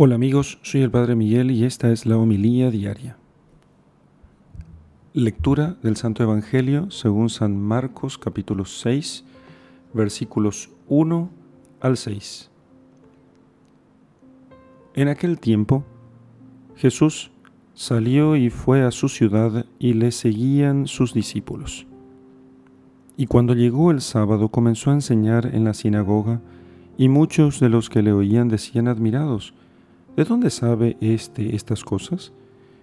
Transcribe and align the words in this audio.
Hola 0.00 0.14
amigos, 0.14 0.60
soy 0.62 0.82
el 0.82 0.92
Padre 0.92 1.16
Miguel 1.16 1.50
y 1.50 1.64
esta 1.64 1.90
es 1.90 2.06
la 2.06 2.16
homilía 2.16 2.70
diaria. 2.70 3.16
Lectura 5.12 5.76
del 5.82 5.96
Santo 5.96 6.22
Evangelio 6.22 6.88
según 6.92 7.30
San 7.30 7.60
Marcos 7.60 8.16
capítulo 8.16 8.64
6 8.64 9.24
versículos 9.92 10.70
1 10.86 11.30
al 11.80 11.96
6. 11.96 12.48
En 14.94 15.08
aquel 15.08 15.40
tiempo 15.40 15.82
Jesús 16.76 17.32
salió 17.74 18.36
y 18.36 18.50
fue 18.50 18.84
a 18.84 18.92
su 18.92 19.08
ciudad 19.08 19.66
y 19.80 19.94
le 19.94 20.12
seguían 20.12 20.86
sus 20.86 21.12
discípulos. 21.12 21.88
Y 23.16 23.26
cuando 23.26 23.52
llegó 23.52 23.90
el 23.90 24.00
sábado 24.00 24.50
comenzó 24.50 24.92
a 24.92 24.94
enseñar 24.94 25.52
en 25.56 25.64
la 25.64 25.74
sinagoga 25.74 26.40
y 26.96 27.08
muchos 27.08 27.58
de 27.58 27.68
los 27.68 27.90
que 27.90 28.02
le 28.02 28.12
oían 28.12 28.46
decían 28.46 28.86
admirados, 28.86 29.54
¿De 30.18 30.24
dónde 30.24 30.50
sabe 30.50 30.96
éste 31.00 31.54
estas 31.54 31.84
cosas? 31.84 32.32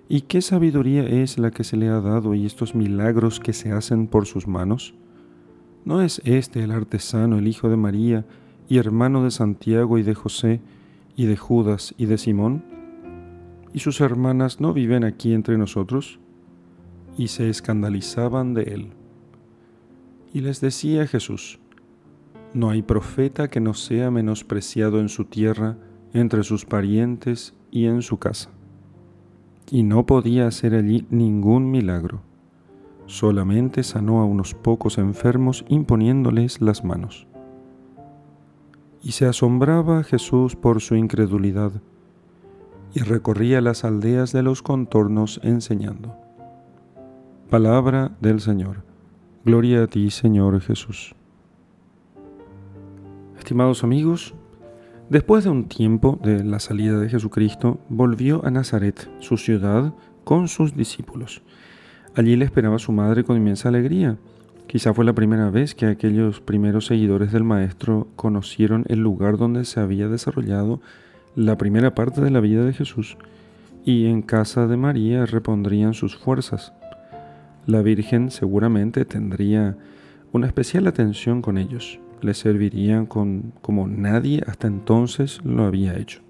¿Y 0.07 0.21
qué 0.21 0.41
sabiduría 0.41 1.03
es 1.03 1.37
la 1.37 1.51
que 1.51 1.65
se 1.65 1.75
le 1.75 1.89
ha 1.89 1.99
dado 1.99 2.33
y 2.33 2.45
estos 2.45 2.75
milagros 2.75 3.41
que 3.41 3.51
se 3.51 3.73
hacen 3.73 4.07
por 4.07 4.25
sus 4.25 4.47
manos? 4.47 4.93
¿No 5.83 6.01
es 6.01 6.21
este 6.23 6.63
el 6.63 6.71
artesano, 6.71 7.37
el 7.37 7.49
hijo 7.49 7.67
de 7.67 7.75
María, 7.75 8.25
y 8.69 8.77
hermano 8.77 9.25
de 9.25 9.31
Santiago 9.31 9.97
y 9.97 10.03
de 10.03 10.15
José, 10.15 10.61
y 11.17 11.25
de 11.25 11.35
Judas 11.35 11.93
y 11.97 12.05
de 12.05 12.17
Simón? 12.17 12.63
¿Y 13.73 13.79
sus 13.79 13.99
hermanas 13.99 14.61
no 14.61 14.71
viven 14.71 15.03
aquí 15.03 15.33
entre 15.33 15.57
nosotros? 15.57 16.19
Y 17.17 17.27
se 17.27 17.49
escandalizaban 17.49 18.53
de 18.53 18.63
él. 18.63 18.91
Y 20.31 20.39
les 20.39 20.61
decía 20.61 21.05
Jesús, 21.05 21.59
No 22.53 22.69
hay 22.69 22.81
profeta 22.81 23.49
que 23.49 23.59
no 23.59 23.73
sea 23.73 24.09
menospreciado 24.09 25.01
en 25.01 25.09
su 25.09 25.25
tierra, 25.25 25.75
entre 26.15 26.43
sus 26.43 26.65
parientes 26.65 27.53
y 27.71 27.85
en 27.85 28.01
su 28.01 28.17
casa. 28.17 28.49
Y 29.69 29.83
no 29.83 30.05
podía 30.05 30.47
hacer 30.47 30.73
allí 30.73 31.05
ningún 31.09 31.69
milagro. 31.69 32.21
Solamente 33.05 33.83
sanó 33.83 34.21
a 34.21 34.25
unos 34.25 34.53
pocos 34.53 34.97
enfermos 34.97 35.65
imponiéndoles 35.67 36.61
las 36.61 36.85
manos. 36.85 37.27
Y 39.03 39.11
se 39.11 39.25
asombraba 39.25 40.03
Jesús 40.03 40.55
por 40.55 40.81
su 40.81 40.95
incredulidad, 40.95 41.73
y 42.93 43.01
recorría 43.01 43.59
las 43.59 43.83
aldeas 43.83 44.31
de 44.31 44.41
los 44.41 44.61
contornos 44.61 45.41
enseñando. 45.43 46.15
Palabra 47.49 48.15
del 48.21 48.39
Señor. 48.39 48.83
Gloria 49.43 49.83
a 49.83 49.87
ti, 49.87 50.09
Señor 50.11 50.61
Jesús. 50.61 51.13
Estimados 53.37 53.83
amigos, 53.83 54.33
Después 55.09 55.43
de 55.43 55.51
un 55.51 55.65
tiempo 55.65 56.19
de 56.23 56.43
la 56.43 56.59
salida 56.59 56.97
de 56.97 57.09
Jesucristo, 57.09 57.79
volvió 57.89 58.43
a 58.43 58.49
Nazaret, 58.49 59.07
su 59.19 59.37
ciudad, 59.37 59.93
con 60.23 60.47
sus 60.47 60.75
discípulos. 60.75 61.43
Allí 62.15 62.35
le 62.35 62.45
esperaba 62.45 62.79
su 62.79 62.91
madre 62.91 63.23
con 63.23 63.37
inmensa 63.37 63.69
alegría. 63.69 64.17
Quizá 64.65 64.95
fue 64.95 65.05
la 65.05 65.13
primera 65.13 65.51
vez 65.51 65.75
que 65.75 65.85
aquellos 65.85 66.41
primeros 66.41 66.87
seguidores 66.87 67.31
del 67.31 67.43
Maestro 67.43 68.07
conocieron 68.15 68.83
el 68.87 68.99
lugar 68.99 69.37
donde 69.37 69.63
se 69.65 69.79
había 69.79 70.07
desarrollado 70.07 70.81
la 71.35 71.55
primera 71.55 71.93
parte 71.93 72.21
de 72.21 72.31
la 72.31 72.39
vida 72.39 72.65
de 72.65 72.73
Jesús, 72.73 73.15
y 73.85 74.07
en 74.07 74.23
casa 74.23 74.65
de 74.65 74.75
María 74.75 75.27
repondrían 75.27 75.93
sus 75.93 76.17
fuerzas. 76.17 76.73
La 77.67 77.83
Virgen 77.83 78.31
seguramente 78.31 79.05
tendría 79.05 79.77
una 80.31 80.47
especial 80.47 80.87
atención 80.87 81.43
con 81.43 81.59
ellos 81.59 81.99
le 82.25 82.33
servirían 82.33 83.05
con, 83.05 83.53
como 83.61 83.87
nadie 83.87 84.43
hasta 84.47 84.67
entonces 84.67 85.39
lo 85.43 85.65
había 85.65 85.95
hecho. 85.95 86.21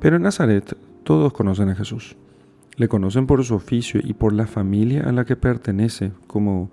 Pero 0.00 0.16
en 0.16 0.22
Nazaret 0.22 0.76
todos 1.02 1.32
conocen 1.32 1.68
a 1.68 1.74
Jesús. 1.74 2.16
Le 2.76 2.88
conocen 2.88 3.26
por 3.26 3.44
su 3.44 3.54
oficio 3.54 4.00
y 4.02 4.12
por 4.12 4.32
la 4.32 4.46
familia 4.46 5.02
a 5.02 5.12
la 5.12 5.24
que 5.24 5.34
pertenece, 5.34 6.12
como, 6.26 6.70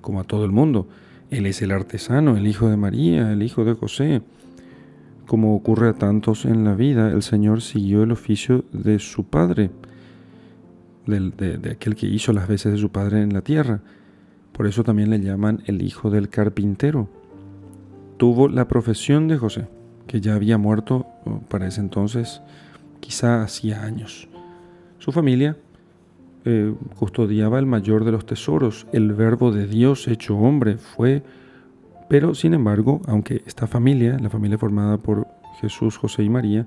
como 0.00 0.20
a 0.20 0.24
todo 0.24 0.44
el 0.44 0.52
mundo. 0.52 0.88
Él 1.30 1.46
es 1.46 1.60
el 1.60 1.72
artesano, 1.72 2.36
el 2.36 2.46
hijo 2.46 2.70
de 2.70 2.76
María, 2.76 3.32
el 3.32 3.42
hijo 3.42 3.64
de 3.64 3.74
José. 3.74 4.22
Como 5.26 5.54
ocurre 5.54 5.90
a 5.90 5.92
tantos 5.92 6.44
en 6.44 6.64
la 6.64 6.74
vida, 6.74 7.10
el 7.10 7.22
Señor 7.22 7.60
siguió 7.60 8.02
el 8.02 8.12
oficio 8.12 8.64
de 8.72 8.98
su 8.98 9.24
Padre, 9.24 9.70
de, 11.06 11.58
de 11.58 11.70
aquel 11.70 11.96
que 11.96 12.06
hizo 12.06 12.32
las 12.32 12.48
veces 12.48 12.72
de 12.72 12.78
su 12.78 12.90
Padre 12.90 13.22
en 13.22 13.34
la 13.34 13.42
tierra. 13.42 13.80
Por 14.52 14.66
eso 14.66 14.84
también 14.84 15.10
le 15.10 15.20
llaman 15.20 15.62
el 15.66 15.82
hijo 15.82 16.10
del 16.10 16.28
carpintero. 16.28 17.08
Tuvo 18.16 18.48
la 18.48 18.68
profesión 18.68 19.28
de 19.28 19.38
José, 19.38 19.68
que 20.06 20.20
ya 20.20 20.34
había 20.34 20.58
muerto 20.58 21.06
para 21.48 21.66
ese 21.66 21.80
entonces, 21.80 22.42
quizá 23.00 23.42
hacía 23.42 23.82
años. 23.82 24.28
Su 24.98 25.12
familia 25.12 25.56
eh, 26.44 26.74
custodiaba 26.98 27.58
el 27.58 27.66
mayor 27.66 28.04
de 28.04 28.12
los 28.12 28.26
tesoros, 28.26 28.86
el 28.92 29.12
verbo 29.12 29.52
de 29.52 29.66
Dios 29.66 30.08
hecho 30.08 30.36
hombre 30.36 30.76
fue, 30.78 31.22
pero 32.08 32.34
sin 32.34 32.54
embargo, 32.54 33.02
aunque 33.06 33.42
esta 33.46 33.66
familia, 33.66 34.18
la 34.18 34.30
familia 34.30 34.58
formada 34.58 34.98
por 34.98 35.26
Jesús, 35.60 35.96
José 35.96 36.22
y 36.22 36.30
María, 36.30 36.66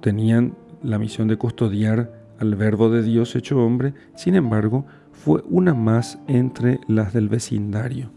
tenían 0.00 0.54
la 0.82 0.98
misión 0.98 1.28
de 1.28 1.36
custodiar 1.36 2.10
al 2.38 2.54
verbo 2.54 2.90
de 2.90 3.02
Dios 3.02 3.36
hecho 3.36 3.58
hombre, 3.58 3.94
sin 4.14 4.34
embargo, 4.34 4.86
fue 5.24 5.42
una 5.48 5.74
más 5.74 6.18
entre 6.28 6.80
las 6.86 7.12
del 7.12 7.28
vecindario, 7.28 8.10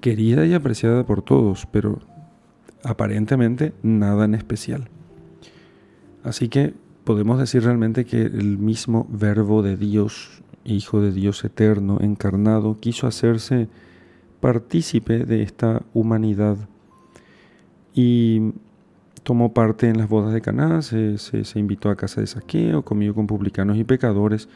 querida 0.00 0.46
y 0.46 0.54
apreciada 0.54 1.04
por 1.04 1.22
todos, 1.22 1.66
pero 1.70 2.00
aparentemente 2.82 3.72
nada 3.82 4.24
en 4.24 4.34
especial. 4.34 4.88
Así 6.22 6.48
que 6.48 6.74
podemos 7.04 7.38
decir 7.38 7.62
realmente 7.62 8.04
que 8.04 8.22
el 8.22 8.58
mismo 8.58 9.06
verbo 9.10 9.62
de 9.62 9.76
Dios, 9.76 10.42
Hijo 10.62 11.00
de 11.00 11.10
Dios 11.10 11.42
eterno, 11.44 11.98
encarnado, 12.00 12.78
quiso 12.80 13.06
hacerse 13.06 13.68
partícipe 14.40 15.24
de 15.24 15.42
esta 15.42 15.82
humanidad 15.94 16.56
y 17.94 18.52
tomó 19.22 19.52
parte 19.52 19.88
en 19.88 19.98
las 19.98 20.08
bodas 20.08 20.32
de 20.34 20.40
Caná, 20.40 20.82
se, 20.82 21.18
se 21.18 21.58
invitó 21.58 21.90
a 21.90 21.96
casa 21.96 22.20
de 22.20 22.26
saqueo, 22.26 22.82
comió 22.84 23.14
con 23.14 23.26
publicanos 23.26 23.76
y 23.76 23.84
pecadores, 23.84 24.48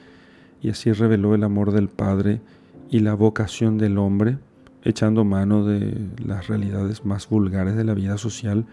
y 0.65 0.71
así 0.71 0.91
reveló 0.93 1.35
el 1.35 1.45
amor 1.45 1.73
del 1.73 1.89
Padre 1.89 2.41
y 2.89 3.01
la 3.01 3.13
vocación 3.13 3.77
del 3.77 3.99
hombre, 3.99 4.39
echando 4.83 5.23
mano 5.23 5.63
de 5.63 6.09
las 6.25 6.47
realidades 6.47 7.05
más 7.05 7.29
vulgares 7.29 7.77
de 7.77 7.85
la 7.85 7.93
vida 7.93 8.17
social 8.17 8.65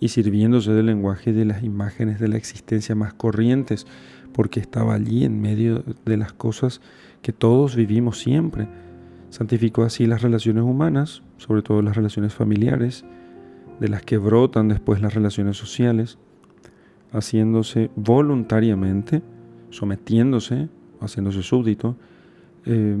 y 0.00 0.08
sirviéndose 0.08 0.72
del 0.72 0.84
lenguaje 0.84 1.32
de 1.32 1.46
las 1.46 1.62
imágenes 1.62 2.20
de 2.20 2.28
la 2.28 2.36
existencia 2.36 2.94
más 2.94 3.14
corrientes, 3.14 3.86
porque 4.34 4.60
estaba 4.60 4.92
allí 4.92 5.24
en 5.24 5.40
medio 5.40 5.82
de 6.04 6.18
las 6.18 6.34
cosas 6.34 6.82
que 7.22 7.32
todos 7.32 7.74
vivimos 7.74 8.18
siempre. 8.18 8.68
Santificó 9.30 9.84
así 9.84 10.04
las 10.04 10.20
relaciones 10.20 10.64
humanas, 10.64 11.22
sobre 11.38 11.62
todo 11.62 11.80
las 11.80 11.96
relaciones 11.96 12.34
familiares, 12.34 13.06
de 13.80 13.88
las 13.88 14.02
que 14.02 14.18
brotan 14.18 14.68
después 14.68 15.00
las 15.00 15.14
relaciones 15.14 15.56
sociales, 15.56 16.18
haciéndose 17.12 17.90
voluntariamente, 17.96 19.22
sometiéndose 19.70 20.68
haciéndose 21.00 21.42
súbdito 21.42 21.96
eh, 22.66 22.96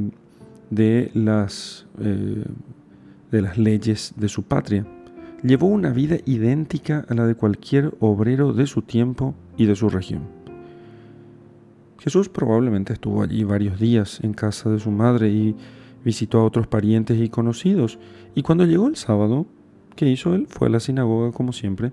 de, 0.70 1.10
las, 1.14 1.86
eh, 2.00 2.44
de 3.30 3.42
las 3.42 3.58
leyes 3.58 4.14
de 4.16 4.28
su 4.28 4.42
patria. 4.42 4.86
Llevó 5.42 5.68
una 5.68 5.90
vida 5.90 6.16
idéntica 6.26 7.04
a 7.08 7.14
la 7.14 7.26
de 7.26 7.34
cualquier 7.34 7.94
obrero 8.00 8.52
de 8.52 8.66
su 8.66 8.82
tiempo 8.82 9.34
y 9.56 9.66
de 9.66 9.76
su 9.76 9.88
región. 9.88 10.22
Jesús 11.98 12.28
probablemente 12.28 12.92
estuvo 12.92 13.22
allí 13.22 13.44
varios 13.44 13.78
días 13.78 14.20
en 14.22 14.32
casa 14.32 14.70
de 14.70 14.78
su 14.78 14.90
madre 14.90 15.28
y 15.28 15.54
visitó 16.04 16.40
a 16.40 16.44
otros 16.44 16.66
parientes 16.66 17.18
y 17.20 17.28
conocidos. 17.28 17.98
Y 18.34 18.42
cuando 18.42 18.64
llegó 18.64 18.88
el 18.88 18.96
sábado, 18.96 19.46
¿qué 19.96 20.08
hizo 20.08 20.34
él? 20.34 20.46
Fue 20.48 20.68
a 20.68 20.70
la 20.70 20.80
sinagoga 20.80 21.32
como 21.32 21.52
siempre. 21.52 21.92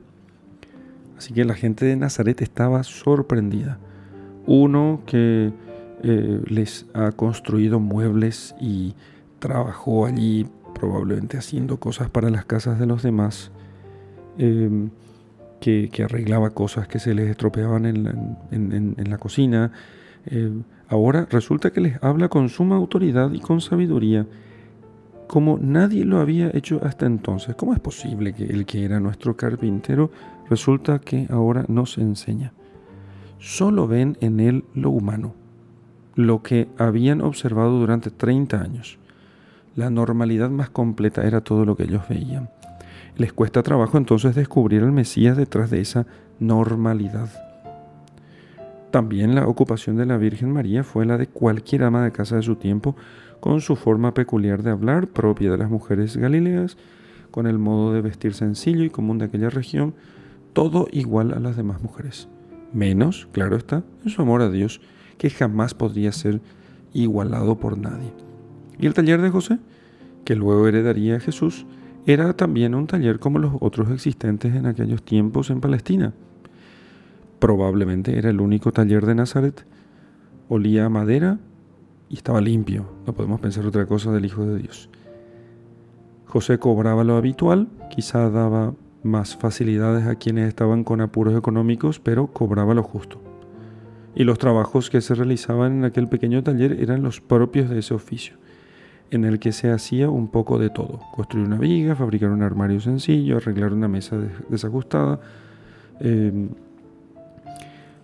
Así 1.17 1.33
que 1.33 1.45
la 1.45 1.55
gente 1.55 1.85
de 1.85 1.95
Nazaret 1.95 2.41
estaba 2.41 2.83
sorprendida. 2.83 3.79
Uno 4.45 5.01
que 5.05 5.51
eh, 6.03 6.41
les 6.45 6.85
ha 6.93 7.11
construido 7.11 7.79
muebles 7.79 8.55
y 8.61 8.93
trabajó 9.39 10.05
allí 10.05 10.45
probablemente 10.75 11.37
haciendo 11.37 11.77
cosas 11.77 12.09
para 12.11 12.29
las 12.29 12.45
casas 12.45 12.79
de 12.79 12.85
los 12.85 13.01
demás, 13.01 13.51
em, 14.37 14.91
que, 15.59 15.89
arreglaba 16.03 16.51
cosas 16.51 16.87
que 16.87 16.99
se 16.99 17.15
les 17.15 17.29
estropeaban 17.29 17.85
en 17.85 19.09
la, 19.09 19.17
cocina. 19.17 19.71
Em, 20.27 20.63
ahora 20.87 21.27
resulta 21.31 21.71
que 21.71 21.81
les 21.81 22.03
habla 22.03 22.29
con 22.29 22.49
suma 22.49 22.75
autoridad 22.75 23.31
y 23.33 23.39
con 23.39 23.59
sabiduría, 23.59 24.27
como 25.27 25.57
nadie 25.59 26.05
lo 26.05 26.19
había 26.19 26.51
hecho 26.53 26.79
hasta 26.83 27.07
entonces. 27.07 27.55
¿Cómo 27.55 27.73
es 27.73 27.79
posible 27.79 28.33
que 28.33 28.45
el 28.45 28.65
que 28.65 28.85
era 28.85 28.99
nuestro 28.99 29.35
carpintero 29.35 30.11
resulta 30.49 30.99
que 30.99 31.27
ahora 31.31 31.65
nos 31.67 31.97
enseña? 31.97 32.53
Solo 33.39 33.87
ven 33.87 34.15
en 34.21 34.39
él 34.39 34.63
lo 34.73 34.91
humano 34.91 35.46
lo 36.17 36.41
que 36.41 36.67
habían 36.79 37.21
observado 37.21 37.79
durante 37.79 38.09
30 38.09 38.59
años. 38.59 38.97
La 39.75 39.91
normalidad 39.91 40.49
más 40.49 40.71
completa 40.71 41.25
era 41.27 41.41
todo 41.41 41.63
lo 41.63 41.77
que 41.77 41.83
ellos 41.83 42.01
veían. 42.09 42.49
Les 43.17 43.31
cuesta 43.31 43.61
trabajo 43.61 43.99
entonces 43.99 44.33
descubrir 44.33 44.81
al 44.81 44.91
Mesías 44.91 45.37
detrás 45.37 45.69
de 45.69 45.79
esa 45.79 46.07
normalidad. 46.39 47.29
También 48.89 49.35
la 49.35 49.47
ocupación 49.47 49.95
de 49.95 50.07
la 50.07 50.17
Virgen 50.17 50.51
María 50.51 50.83
fue 50.83 51.05
la 51.05 51.19
de 51.19 51.27
cualquier 51.27 51.83
ama 51.83 52.03
de 52.03 52.11
casa 52.11 52.37
de 52.37 52.41
su 52.41 52.55
tiempo, 52.55 52.95
con 53.39 53.61
su 53.61 53.75
forma 53.75 54.15
peculiar 54.15 54.63
de 54.63 54.71
hablar, 54.71 55.07
propia 55.07 55.51
de 55.51 55.57
las 55.59 55.69
mujeres 55.69 56.17
galileas, 56.17 56.77
con 57.29 57.45
el 57.45 57.59
modo 57.59 57.93
de 57.93 58.01
vestir 58.01 58.33
sencillo 58.33 58.83
y 58.83 58.89
común 58.89 59.19
de 59.19 59.25
aquella 59.25 59.51
región, 59.51 59.93
todo 60.53 60.87
igual 60.91 61.33
a 61.33 61.39
las 61.39 61.55
demás 61.55 61.83
mujeres. 61.83 62.27
Menos, 62.73 63.27
claro 63.33 63.55
está, 63.55 63.83
en 64.03 64.09
su 64.09 64.23
amor 64.23 64.41
a 64.41 64.49
Dios, 64.49 64.81
que 65.17 65.29
jamás 65.29 65.73
podría 65.73 66.11
ser 66.11 66.41
igualado 66.93 67.59
por 67.59 67.77
nadie. 67.77 68.11
Y 68.79 68.85
el 68.85 68.93
taller 68.93 69.21
de 69.21 69.29
José, 69.29 69.59
que 70.25 70.35
luego 70.35 70.67
heredaría 70.67 71.19
Jesús, 71.19 71.65
era 72.05 72.33
también 72.33 72.75
un 72.75 72.87
taller 72.87 73.19
como 73.19 73.39
los 73.39 73.53
otros 73.59 73.89
existentes 73.91 74.55
en 74.55 74.65
aquellos 74.65 75.03
tiempos 75.03 75.49
en 75.49 75.59
Palestina. 75.59 76.13
Probablemente 77.39 78.17
era 78.17 78.29
el 78.29 78.39
único 78.39 78.71
taller 78.71 79.05
de 79.05 79.15
Nazaret. 79.15 79.65
Olía 80.49 80.85
a 80.85 80.89
madera 80.89 81.39
y 82.09 82.15
estaba 82.15 82.41
limpio. 82.41 82.85
No 83.05 83.13
podemos 83.13 83.39
pensar 83.41 83.65
otra 83.65 83.85
cosa 83.85 84.11
del 84.11 84.25
Hijo 84.25 84.45
de 84.45 84.59
Dios. 84.59 84.89
José 86.25 86.59
cobraba 86.59 87.03
lo 87.03 87.15
habitual, 87.15 87.67
quizá 87.89 88.29
daba 88.29 88.73
más 89.03 89.35
facilidades 89.35 90.07
a 90.07 90.15
quienes 90.15 90.47
estaban 90.47 90.83
con 90.83 91.01
apuros 91.01 91.37
económicos, 91.37 91.99
pero 91.99 92.27
cobraba 92.27 92.73
lo 92.73 92.83
justo. 92.83 93.19
Y 94.17 94.23
los 94.23 94.39
trabajos 94.39 94.89
que 94.89 94.99
se 94.99 95.13
realizaban 95.13 95.73
en 95.73 95.85
aquel 95.85 96.07
pequeño 96.07 96.41
taller 96.41 96.81
eran 96.81 97.03
los 97.03 97.21
propios 97.21 97.69
de 97.69 97.77
ese 97.77 97.93
oficio, 97.93 98.33
en 99.11 99.25
el 99.25 99.37
que 99.37 99.51
se 99.51 99.69
hacía 99.69 100.09
un 100.09 100.29
poco 100.29 100.57
de 100.57 100.71
todo. 100.71 101.01
Construir 101.15 101.45
una 101.45 101.59
viga, 101.59 101.95
fabricar 101.95 102.31
un 102.31 102.41
armario 102.41 102.79
sencillo, 102.79 103.37
arreglar 103.37 103.73
una 103.73 103.87
mesa 103.87 104.17
desajustada, 104.49 105.19
em, 105.99 106.49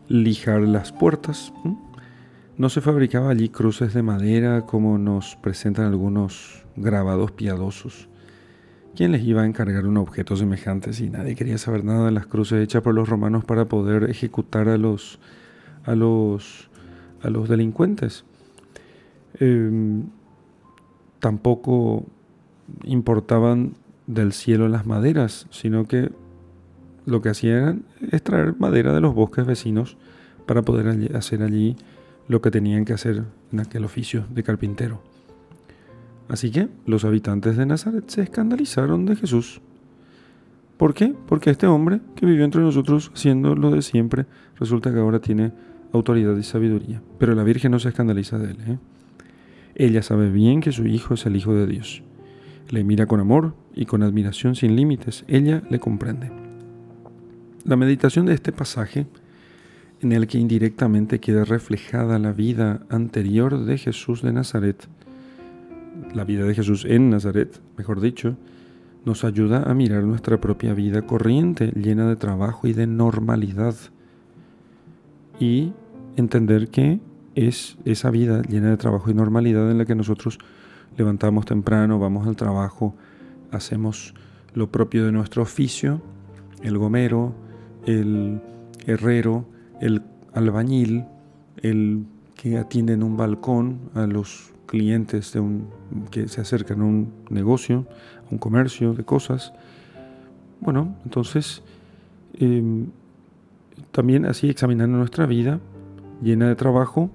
lijar 0.08 0.62
las 0.62 0.92
puertas. 0.92 1.52
No 2.60 2.70
se 2.70 2.82
fabricaba 2.82 3.32
allí 3.32 3.50
cruces 3.50 3.96
de 3.96 4.04
madera 4.04 4.68
como 4.68 5.00
nos 5.00 5.36
presentan 5.38 5.86
algunos 5.86 6.64
grabados 6.76 7.32
piadosos. 7.32 8.08
¿Quién 8.96 9.14
les 9.14 9.24
iba 9.24 9.42
a 9.42 9.48
encargar 9.48 9.88
un 9.88 9.98
objeto 9.98 10.36
semejante 10.36 10.94
si 10.94 11.10
nadie 11.10 11.34
quería 11.34 11.58
saber 11.58 11.84
nada 11.84 12.06
de 12.06 12.12
las 12.12 12.28
cruces 12.28 12.64
hechas 12.64 12.84
por 12.84 12.94
los 12.94 13.10
romanos 13.10 13.46
para 13.46 13.66
poder 13.66 14.12
ejecutar 14.12 14.70
a 14.70 14.78
los, 14.78 15.20
a 15.84 15.96
los, 15.96 16.70
a 17.22 17.30
los 17.30 17.50
delincuentes? 17.50 18.26
Em, 19.40 20.04
tampoco 21.20 22.06
importaban 22.84 23.74
del 24.08 24.34
cielo 24.34 24.68
las 24.68 24.86
maderas, 24.86 25.48
sino 25.50 25.88
que 25.88 26.12
lo 27.06 27.22
que 27.22 27.30
hacían 27.30 27.84
es 28.12 28.24
traer 28.24 28.56
madera 28.60 28.94
de 28.94 29.02
los 29.02 29.14
bosques 29.14 29.46
vecinos 29.46 29.98
para 30.46 30.62
poder 30.62 31.16
hacer 31.16 31.42
allí 31.42 31.76
lo 32.28 32.42
que 32.42 32.52
tenían 32.52 32.86
que 32.86 32.94
hacer 32.94 33.24
en 33.52 33.60
aquel 33.60 33.86
oficio 33.86 34.26
de 34.30 34.44
carpintero. 34.44 35.02
Así 36.30 36.52
que 36.52 36.70
los 36.86 37.06
habitantes 37.06 37.58
de 37.58 37.66
Nazaret 37.66 38.06
se 38.08 38.22
escandalizaron 38.22 39.06
de 39.06 39.16
Jesús. 39.16 39.62
¿Por 40.78 40.94
qué? 40.94 41.14
Porque 41.28 41.50
este 41.50 41.68
hombre 41.68 42.02
que 42.16 42.26
vivió 42.26 42.46
entre 42.46 42.62
nosotros 42.62 43.12
haciendo 43.14 43.56
lo 43.56 43.72
de 43.72 43.82
siempre, 43.82 44.26
resulta 44.60 44.92
que 44.92 45.00
ahora 45.00 45.20
tiene 45.20 45.52
autoridad 45.94 46.36
y 46.36 46.44
sabiduría. 46.44 47.02
Pero 47.18 47.36
la 47.36 47.44
Virgen 47.44 47.72
no 47.72 47.80
se 47.80 47.90
escandaliza 47.90 48.38
de 48.38 48.52
él. 48.52 48.58
¿eh? 48.68 48.78
Ella 49.76 50.02
sabe 50.02 50.30
bien 50.30 50.62
que 50.62 50.72
su 50.72 50.86
hijo 50.86 51.14
es 51.14 51.26
el 51.26 51.36
Hijo 51.36 51.54
de 51.54 51.68
Dios. 51.68 52.04
Le 52.70 52.84
mira 52.84 53.06
con 53.06 53.20
amor 53.20 53.56
y 53.74 53.86
con 53.86 54.04
admiración 54.04 54.56
sin 54.56 54.76
límites. 54.76 55.24
Ella 55.28 55.64
le 55.70 55.80
comprende. 55.80 56.32
La 57.64 57.76
meditación 57.76 58.26
de 58.26 58.34
este 58.34 58.52
pasaje, 58.52 59.08
en 60.02 60.12
el 60.12 60.28
que 60.28 60.38
indirectamente 60.38 61.20
queda 61.20 61.46
reflejada 61.46 62.20
la 62.20 62.34
vida 62.34 62.82
anterior 62.90 63.64
de 63.64 63.78
Jesús 63.78 64.22
de 64.22 64.34
Nazaret, 64.34 64.88
la 66.14 66.26
vida 66.26 66.44
de 66.44 66.56
Jesús 66.56 66.86
en 66.86 67.10
Nazaret, 67.10 67.62
mejor 67.78 68.02
dicho, 68.02 68.36
nos 69.06 69.24
ayuda 69.24 69.64
a 69.64 69.74
mirar 69.74 70.04
nuestra 70.04 70.40
propia 70.40 70.74
vida 70.74 71.04
corriente, 71.04 71.72
llena 71.76 72.08
de 72.08 72.16
trabajo 72.16 72.68
y 72.68 72.74
de 72.74 72.88
normalidad. 72.88 73.76
Y 75.40 75.74
entender 76.16 76.70
que 76.70 77.00
es 77.36 77.78
esa 77.86 78.12
vida 78.12 78.42
llena 78.44 78.70
de 78.70 78.78
trabajo 78.78 79.10
y 79.10 79.14
normalidad 79.14 79.70
en 79.72 79.78
la 79.78 79.86
que 79.86 79.96
nosotros 79.96 80.38
levantamos 80.98 81.46
temprano, 81.46 82.00
vamos 82.00 82.28
al 82.28 82.36
trabajo, 82.36 82.96
hacemos 83.52 84.14
lo 84.54 84.72
propio 84.72 85.06
de 85.06 85.12
nuestro 85.12 85.42
oficio, 85.42 86.02
el 86.62 86.78
gomero, 86.78 87.34
el 87.86 88.40
herrero, 88.86 89.46
el 89.82 90.04
albañil, 90.34 91.06
el 91.58 92.06
que 92.36 92.58
atiende 92.58 92.94
en 92.94 93.04
un 93.04 93.18
balcón 93.18 93.80
a 93.96 94.06
los 94.06 94.54
clientes 94.66 95.34
de 95.34 95.40
un, 95.40 95.68
que 96.12 96.28
se 96.28 96.42
acercan 96.42 96.82
a 96.82 96.86
un 96.86 97.14
negocio, 97.30 97.88
a 98.28 98.32
un 98.32 98.38
comercio 98.38 98.94
de 98.94 99.04
cosas. 99.04 99.54
Bueno, 100.60 100.96
entonces 101.04 101.64
em, 102.36 102.88
también 103.92 104.26
así 104.26 104.50
examinando 104.50 104.98
nuestra 104.98 105.26
vida 105.26 105.60
llena 106.24 106.48
de 106.48 106.56
trabajo, 106.56 107.12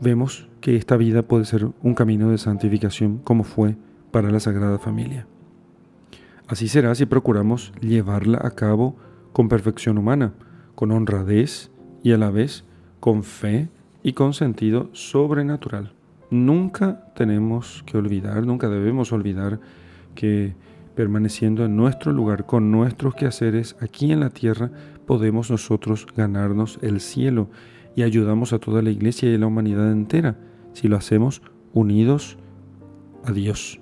vemos 0.00 0.48
que 0.60 0.76
esta 0.76 0.96
vida 0.96 1.22
puede 1.22 1.44
ser 1.44 1.68
un 1.82 1.94
camino 1.94 2.30
de 2.30 2.38
santificación 2.38 3.18
como 3.18 3.44
fue 3.44 3.76
para 4.10 4.30
la 4.30 4.40
Sagrada 4.40 4.78
Familia. 4.78 5.26
Así 6.48 6.68
será 6.68 6.94
si 6.94 7.06
procuramos 7.06 7.72
llevarla 7.80 8.38
a 8.42 8.50
cabo 8.50 8.96
con 9.32 9.48
perfección 9.48 9.98
humana, 9.98 10.34
con 10.74 10.90
honradez 10.90 11.70
y 12.02 12.12
a 12.12 12.18
la 12.18 12.30
vez 12.30 12.64
con 13.00 13.22
fe 13.22 13.68
y 14.02 14.12
con 14.12 14.34
sentido 14.34 14.90
sobrenatural. 14.92 15.92
Nunca 16.30 17.12
tenemos 17.14 17.82
que 17.86 17.98
olvidar, 17.98 18.44
nunca 18.46 18.68
debemos 18.68 19.12
olvidar 19.12 19.60
que 20.14 20.54
permaneciendo 20.94 21.64
en 21.64 21.76
nuestro 21.76 22.12
lugar 22.12 22.46
con 22.46 22.70
nuestros 22.70 23.14
quehaceres 23.14 23.76
aquí 23.80 24.12
en 24.12 24.20
la 24.20 24.30
tierra, 24.30 24.70
podemos 25.06 25.50
nosotros 25.50 26.06
ganarnos 26.16 26.78
el 26.82 27.00
cielo 27.00 27.48
y 27.94 28.02
ayudamos 28.02 28.52
a 28.52 28.58
toda 28.58 28.82
la 28.82 28.90
iglesia 28.90 29.30
y 29.30 29.34
a 29.34 29.38
la 29.38 29.46
humanidad 29.46 29.90
entera 29.90 30.36
si 30.72 30.88
lo 30.88 30.96
hacemos 30.96 31.42
unidos 31.72 32.38
a 33.24 33.32
Dios, 33.32 33.80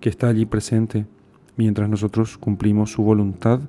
que 0.00 0.08
está 0.08 0.28
allí 0.28 0.46
presente 0.46 1.06
mientras 1.56 1.88
nosotros 1.88 2.38
cumplimos 2.38 2.92
su 2.92 3.02
voluntad 3.02 3.60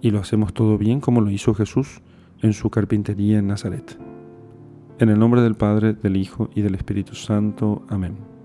y 0.00 0.10
lo 0.10 0.18
hacemos 0.18 0.52
todo 0.52 0.78
bien 0.78 1.00
como 1.00 1.20
lo 1.20 1.30
hizo 1.30 1.54
Jesús 1.54 2.02
en 2.42 2.52
su 2.52 2.70
carpintería 2.70 3.38
en 3.38 3.46
Nazaret. 3.46 3.98
En 4.98 5.10
el 5.10 5.18
nombre 5.18 5.42
del 5.42 5.54
Padre, 5.54 5.92
del 5.94 6.16
Hijo 6.16 6.50
y 6.54 6.62
del 6.62 6.74
Espíritu 6.74 7.14
Santo. 7.14 7.84
Amén. 7.88 8.35